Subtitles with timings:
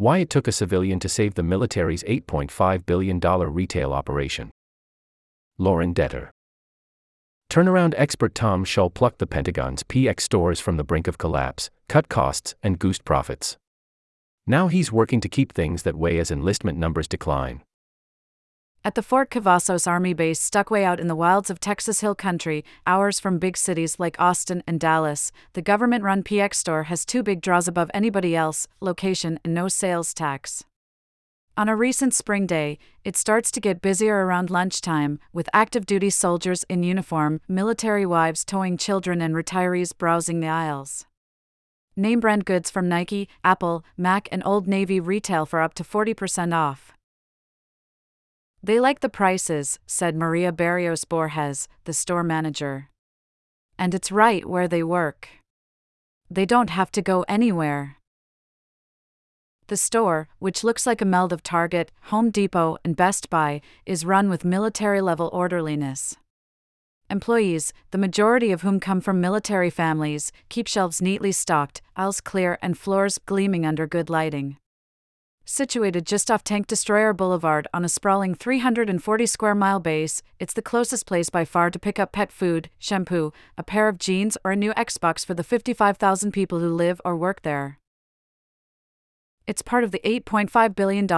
[0.00, 4.50] Why it took a civilian to save the military's $8.5 billion retail operation.
[5.58, 6.30] Lauren Debter.
[7.50, 12.08] Turnaround expert Tom Shull plucked the Pentagon's PX stores from the brink of collapse, cut
[12.08, 13.58] costs, and goosed profits.
[14.46, 17.60] Now he's working to keep things that way as enlistment numbers decline.
[18.82, 22.14] At the Fort Cavazos Army base stuck way out in the wilds of Texas Hill
[22.14, 27.04] Country, hours from big cities like Austin and Dallas, the government run PX store has
[27.04, 30.64] two big draws above anybody else location and no sales tax.
[31.58, 36.08] On a recent spring day, it starts to get busier around lunchtime, with active duty
[36.08, 41.04] soldiers in uniform, military wives towing children, and retirees browsing the aisles.
[41.96, 46.54] Name brand goods from Nike, Apple, Mac, and Old Navy retail for up to 40%
[46.54, 46.94] off.
[48.62, 52.90] They like the prices, said Maria Barrios Borges, the store manager.
[53.78, 55.28] And it's right where they work.
[56.30, 57.96] They don't have to go anywhere.
[59.68, 64.04] The store, which looks like a meld of Target, Home Depot, and Best Buy, is
[64.04, 66.16] run with military level orderliness.
[67.08, 72.58] Employees, the majority of whom come from military families, keep shelves neatly stocked, aisles clear,
[72.60, 74.58] and floors gleaming under good lighting.
[75.52, 80.62] Situated just off Tank Destroyer Boulevard on a sprawling 340 square mile base, it's the
[80.62, 84.52] closest place by far to pick up pet food, shampoo, a pair of jeans, or
[84.52, 87.80] a new Xbox for the 55,000 people who live or work there.
[89.44, 91.08] It's part of the $8.5 billion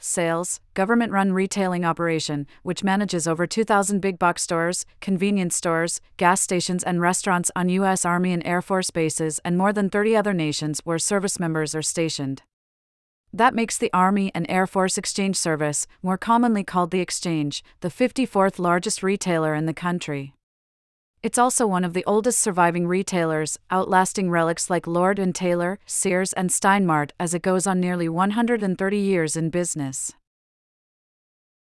[0.00, 6.40] sales, government run retailing operation, which manages over 2,000 big box stores, convenience stores, gas
[6.40, 8.04] stations, and restaurants on U.S.
[8.04, 11.82] Army and Air Force bases and more than 30 other nations where service members are
[11.82, 12.42] stationed.
[13.36, 17.90] That makes the Army and Air Force Exchange Service, more commonly called the Exchange, the
[17.90, 20.32] 54th largest retailer in the country.
[21.22, 26.32] It's also one of the oldest surviving retailers, outlasting relics like Lord and Taylor, Sears,
[26.32, 30.14] and Steinmart as it goes on nearly 130 years in business.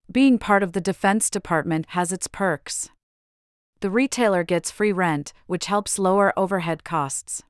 [0.09, 2.89] Being part of the Defense Department has its perks.
[3.81, 7.43] The retailer gets free rent, which helps lower overhead costs.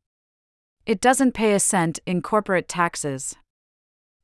[0.88, 3.36] It doesn't pay a cent in corporate taxes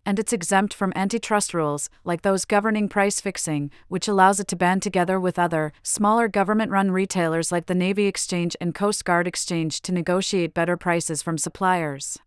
[0.05, 4.55] and it's exempt from antitrust rules, like those governing price fixing, which allows it to
[4.55, 9.27] band together with other, smaller government run retailers like the Navy Exchange and Coast Guard
[9.27, 12.17] Exchange to negotiate better prices from suppliers.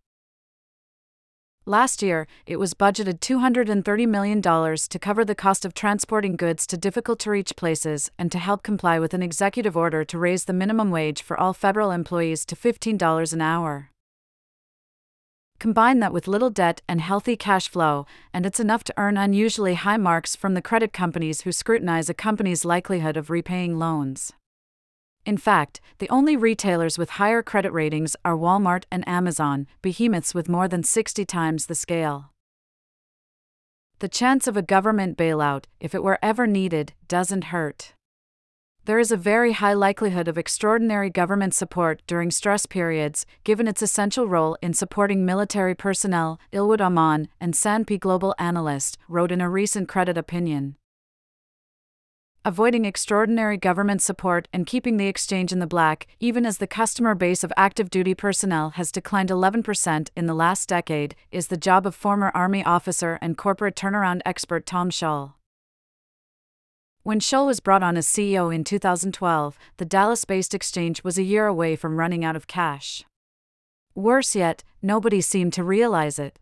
[1.65, 6.77] Last year, it was budgeted $230 million to cover the cost of transporting goods to
[6.77, 10.53] difficult to reach places and to help comply with an executive order to raise the
[10.53, 13.91] minimum wage for all federal employees to $15 an hour.
[15.59, 19.73] Combine that with little debt and healthy cash flow, and it's enough to earn unusually
[19.73, 24.31] high marks from the credit companies who scrutinize a company's likelihood of repaying loans.
[25.25, 30.47] In fact, the only retailers with higher credit ratings are Walmart and Amazon, behemoths with
[30.47, 32.31] more than 60 times the scale.
[33.99, 37.93] The chance of a government bailout, if it were ever needed, doesn't hurt
[38.89, 43.83] there is a very high likelihood of extraordinary government support during stress periods, given its
[43.83, 49.47] essential role in supporting military personnel, Ilwood Ahman, and S&P Global Analyst, wrote in a
[49.47, 50.75] recent credit opinion.
[52.43, 57.13] Avoiding extraordinary government support and keeping the exchange in the black, even as the customer
[57.13, 61.85] base of active duty personnel has declined 11% in the last decade, is the job
[61.85, 65.38] of former Army officer and corporate turnaround expert Tom Shull.
[67.09, 71.23] When Shull was brought on as CEO in 2012, the Dallas based exchange was a
[71.23, 73.03] year away from running out of cash.
[73.95, 76.37] Worse yet, nobody seemed to realize it.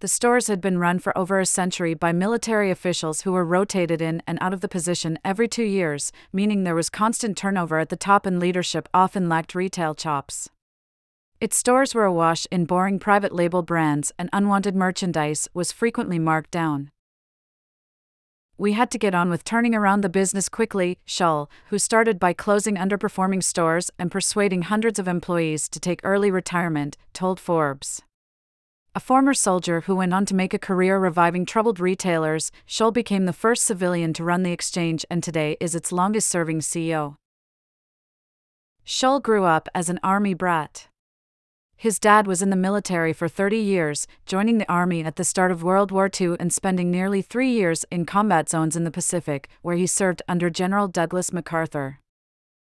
[0.00, 4.02] The stores had been run for over a century by military officials who were rotated
[4.02, 7.88] in and out of the position every two years, meaning there was constant turnover at
[7.88, 10.50] the top and leadership often lacked retail chops.
[11.40, 16.50] Its stores were awash in boring private label brands, and unwanted merchandise was frequently marked
[16.50, 16.90] down
[18.58, 22.32] we had to get on with turning around the business quickly, Shull, who started by
[22.32, 28.02] closing underperforming stores and persuading hundreds of employees to take early retirement, told Forbes.
[28.96, 33.26] A former soldier who went on to make a career reviving troubled retailers, Shull became
[33.26, 37.14] the first civilian to run the exchange and today is its longest serving CEO.
[38.82, 40.88] Shull grew up as an army brat.
[41.80, 45.52] His dad was in the military for 30 years, joining the Army at the start
[45.52, 49.48] of World War II and spending nearly three years in combat zones in the Pacific,
[49.62, 52.00] where he served under General Douglas MacArthur.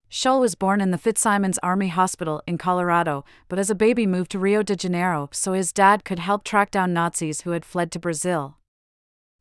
[0.09, 4.31] Shull was born in the Fitzsimons Army Hospital in Colorado, but as a baby moved
[4.31, 7.93] to Rio de Janeiro so his dad could help track down Nazis who had fled
[7.93, 8.58] to Brazil.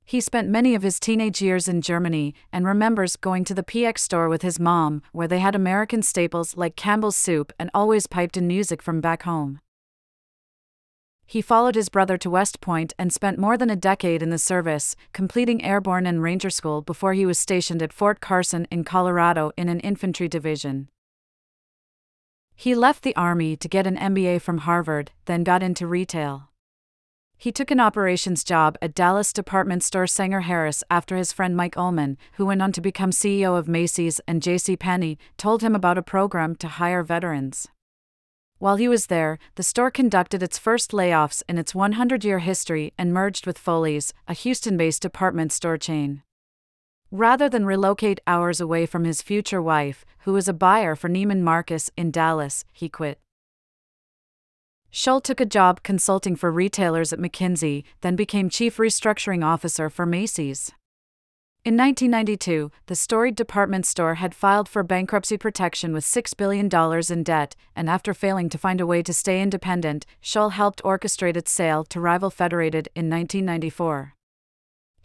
[0.08, 3.98] He spent many of his teenage years in Germany and remembers going to the PX
[3.98, 8.38] store with his mom, where they had American staples like Campbell's soup and always piped
[8.38, 9.60] in music from back home.
[11.26, 14.38] He followed his brother to West Point and spent more than a decade in the
[14.38, 19.52] service, completing airborne and ranger school before he was stationed at Fort Carson in Colorado
[19.58, 20.88] in an infantry division.
[22.56, 26.48] He left the Army to get an MBA from Harvard, then got into retail.
[27.40, 31.76] He took an operations job at Dallas department store Sanger Harris after his friend Mike
[31.76, 34.76] Ullman, who went on to become CEO of Macy's and J.C.
[34.76, 37.68] Penney, told him about a program to hire veterans.
[38.58, 42.92] While he was there, the store conducted its first layoffs in its 100 year history
[42.98, 46.24] and merged with Foley's, a Houston based department store chain.
[47.12, 51.42] Rather than relocate hours away from his future wife, who was a buyer for Neiman
[51.42, 53.20] Marcus in Dallas, he quit.
[54.90, 60.06] Shull took a job consulting for retailers at McKinsey, then became chief restructuring officer for
[60.06, 60.72] Macy's.
[61.64, 66.70] In 1992, the storied department store had filed for bankruptcy protection with $6 billion
[67.12, 71.36] in debt, and after failing to find a way to stay independent, Shull helped orchestrate
[71.36, 74.14] its sale to rival Federated in 1994.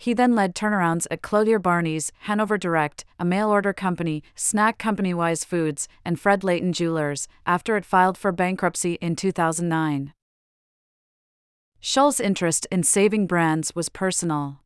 [0.04, 5.14] He then led turnarounds at Clothier Barney's, Hanover Direct, a mail order company, snack company
[5.14, 10.12] Wise Foods, and Fred Leighton Jewelers, after it filed for bankruptcy in 2009.
[11.80, 14.60] Shull's interest in saving brands was personal.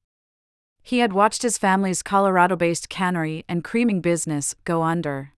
[0.82, 5.34] He had watched his family's Colorado based cannery and creaming business go under.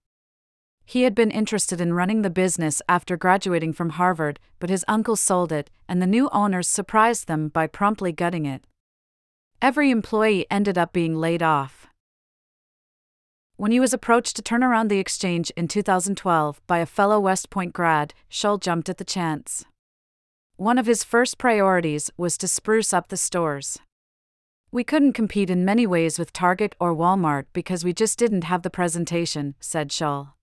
[0.86, 5.16] He had been interested in running the business after graduating from Harvard, but his uncle
[5.16, 8.64] sold it, and the new owners surprised them by promptly gutting it.
[9.62, 11.86] Every employee ended up being laid off.
[13.56, 17.50] When he was approached to turn around the exchange in 2012 by a fellow West
[17.50, 19.66] Point grad, Shull jumped at the chance.
[20.56, 23.78] One of his first priorities was to spruce up the stores.
[24.72, 28.62] We couldn't compete in many ways with Target or Walmart because we just didn't have
[28.62, 30.36] the presentation, said Shull.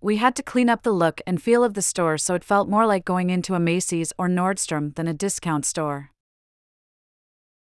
[0.00, 2.68] We had to clean up the look and feel of the store so it felt
[2.68, 6.12] more like going into a Macy's or Nordstrom than a discount store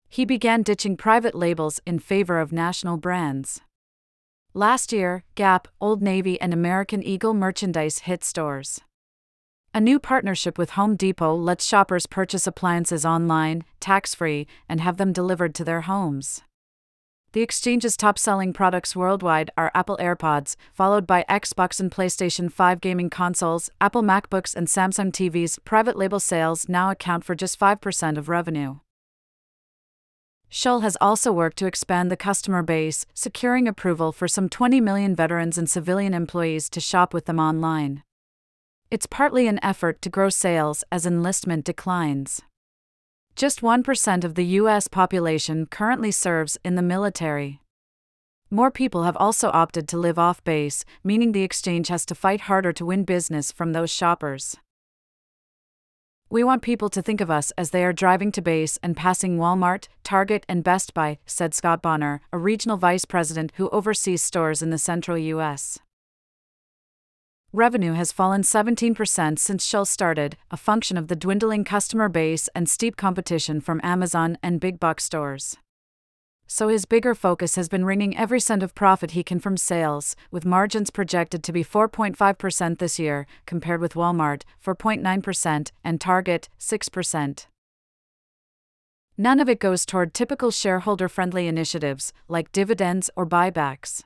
[0.09, 3.61] he began ditching private labels in favor of national brands.
[4.55, 8.81] Last year, Gap, Old Navy, and American Eagle merchandise hit stores.
[9.75, 14.97] A new partnership with Home Depot lets shoppers purchase appliances online, tax free, and have
[14.97, 16.43] them delivered to their homes.
[17.33, 22.81] The exchange's top selling products worldwide are Apple AirPods, followed by Xbox and PlayStation 5
[22.81, 25.63] gaming consoles, Apple MacBooks, and Samsung TVs.
[25.63, 28.79] Private label sales now account for just 5% of revenue.
[30.50, 35.15] Shull has also worked to expand the customer base, securing approval for some 20 million
[35.15, 38.03] veterans and civilian employees to shop with them online.
[38.91, 42.41] It's partly an effort to grow sales as enlistment declines.
[43.37, 44.89] Just 1% of the U.S.
[44.89, 47.61] population currently serves in the military.
[48.50, 52.43] More people have also opted to live off base, meaning the exchange has to fight
[52.43, 54.56] harder to win business from those shoppers.
[56.31, 59.39] We want people to think of us as they are driving to base and passing
[59.39, 64.61] Walmart, Target, and Best Buy, said Scott Bonner, a regional vice president who oversees stores
[64.61, 65.79] in the central U.S.
[67.51, 72.69] Revenue has fallen 17% since Shull started, a function of the dwindling customer base and
[72.69, 75.57] steep competition from Amazon and big box stores
[76.49, 80.17] so his bigger focus has been wringing every cent of profit he can from sales,
[80.31, 87.47] with margins projected to be 4.5% this year, compared with Walmart, 4.9%, and Target, 6%.
[89.19, 94.05] None of it goes toward typical shareholder friendly initiatives, like dividends or buybacks.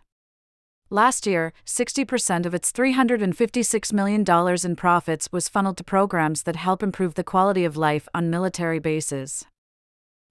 [0.91, 4.25] Last year, 60% of its $356 million
[4.65, 8.79] in profits was funneled to programs that help improve the quality of life on military
[8.79, 9.47] bases.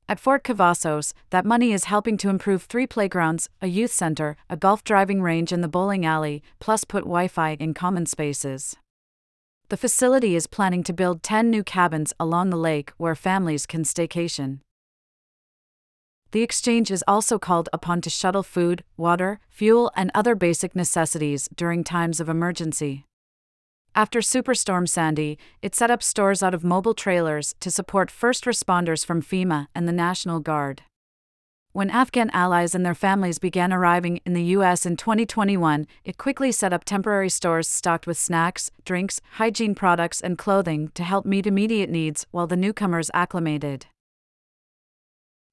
[0.09, 4.57] At Fort Cavazos, that money is helping to improve three playgrounds, a youth center, a
[4.57, 8.75] golf driving range, and the bowling alley, plus put Wi Fi in common spaces.
[9.69, 13.83] The facility is planning to build 10 new cabins along the lake where families can
[13.83, 14.59] staycation.
[16.31, 21.47] The exchange is also called upon to shuttle food, water, fuel, and other basic necessities
[21.55, 23.05] during times of emergency.
[23.93, 29.05] After Superstorm Sandy, it set up stores out of mobile trailers to support first responders
[29.05, 30.83] from FEMA and the National Guard.
[31.73, 34.85] When Afghan allies and their families began arriving in the U.S.
[34.85, 40.37] in 2021, it quickly set up temporary stores stocked with snacks, drinks, hygiene products, and
[40.37, 43.87] clothing to help meet immediate needs while the newcomers acclimated.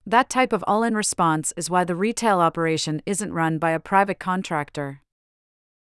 [0.06, 3.80] That type of all in response is why the retail operation isn't run by a
[3.80, 5.02] private contractor.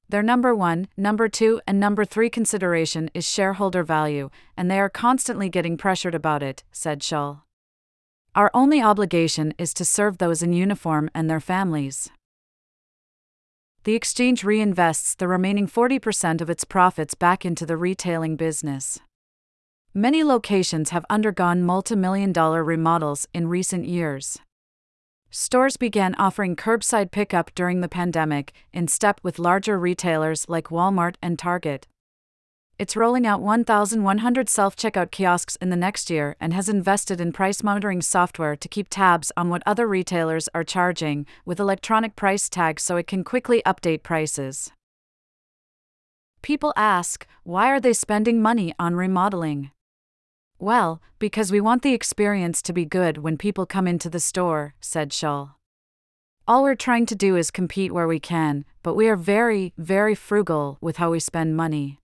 [0.09, 4.89] Their number one, number two, and number three consideration is shareholder value, and they are
[4.89, 7.43] constantly getting pressured about it, said Shull.
[8.35, 12.11] Our only obligation is to serve those in uniform and their families.
[13.83, 19.01] The exchange reinvests the remaining 40% of its profits back into the retailing business.
[19.95, 24.39] Many locations have undergone multi million dollar remodels in recent years.
[25.31, 31.17] Stores began offering curbside pickup during the pandemic, in step with larger retailers like Walmart
[31.21, 31.87] and Target.
[32.79, 37.33] It's rolling out 1,100 self checkout kiosks in the next year and has invested in
[37.33, 42.51] price monitoring software to keep tabs on what other retailers are charging, with electronic price
[42.51, 44.71] tags so it can quickly update prices.
[46.43, 49.71] People ask, why are they spending money on remodeling?
[50.59, 54.75] Well, because we want the experience to be good when people come into the store,
[54.81, 55.57] said Shull.
[56.49, 60.15] All we're trying to do is compete where we can, but we are very, very
[60.15, 61.99] frugal with how we spend money.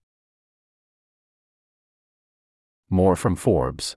[2.91, 3.95] More from Forbes.